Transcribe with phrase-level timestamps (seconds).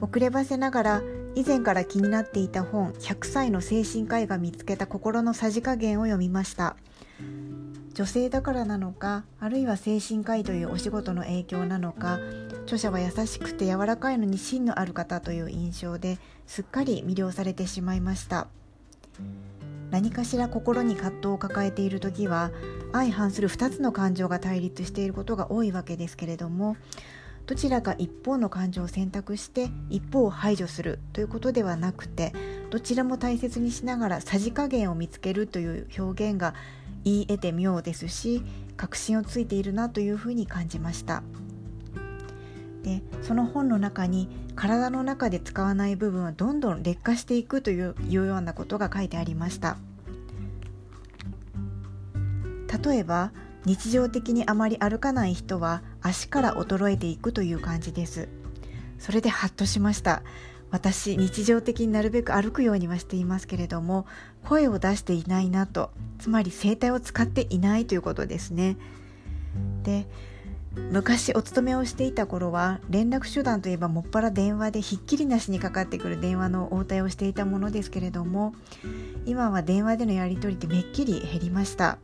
[0.00, 1.02] 遅ればせながら
[1.34, 6.76] 以前から気になっていた本100歳の精神科医が見つけた心のさじ加減を読みました。
[7.92, 12.18] 女性だからなのかあるいは精神科医というお仕事の影響なのか
[12.62, 18.46] 著者は優しくて柔らかいのに芯のある方という印象ですっかり魅了されてしまいました。
[19.90, 22.52] 何かしら心に葛藤を抱えている時は
[22.92, 26.76] 相反する2つの感情が対立していることが多いわけですけれども
[27.50, 32.32] どちらか一方の感情を選択して一方を排除するということではなくて
[32.70, 36.54] どちらも大切にしながらさじ加減を見つけるという表現が
[37.02, 38.44] 言い得て妙ですし
[38.76, 41.24] 確信をついているなというふうに感じました。
[42.84, 49.76] でその本の中に体の中で使わない部分はどんどん劣化していくというようなことが書いてありました。
[52.80, 53.32] 例えば
[53.66, 58.28] 日常的にあまり歩かない人は足から衰えていくという感じです。
[58.98, 60.22] それでハッとしました。
[60.70, 64.06] 私日常的になるべく歩くようにはしていますけれども
[64.44, 68.76] 声を出していないなとつまり声帯を使っていないということですね。
[69.82, 70.06] で
[70.90, 78.54] 昔お勤めをしていた頃は連絡手段といえばもっぱら電話でひっきりなしにかかってくる電話の応対をしていたものですけれども
[79.26, 81.98] 今は電話でのやり取りってめっきり減りました。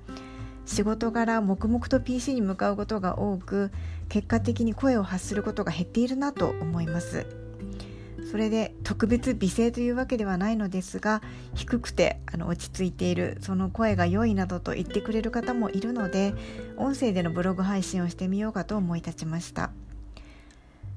[0.67, 3.70] 仕事柄黙々と PC に向かうことが多く
[4.09, 7.27] 結果的に声を発することが減っているなと思います。
[8.31, 11.22] それで特別美声というわけではないのですが
[11.55, 16.34] 低くてあの落ち着いているその声が良いなどと言ってくれる方もいるので
[16.77, 19.70] 音声でのブログ配信をしてみようかと思い立ちました。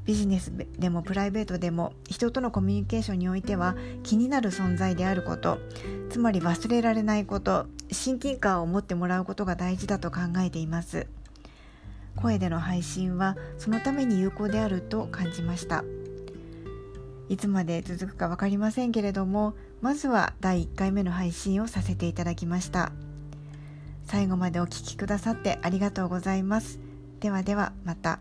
[0.09, 5.59] ビジネスでもプライベートでも人とのコミュニケーションにおいては気になる存在であること
[6.09, 11.05] つまり忘れられないこと親近感を持ってもらうことが大事だと考えています。
[12.15, 15.83] 声での配信はそのために有効であると感じました。
[17.29, 22.91] いつまで続くか分かりませんけれどもまずは第1回目の配信をさせていただきました。
[24.05, 26.79] 最後までお聴きくださってありがとうございます。
[27.19, 28.19] ではではまた。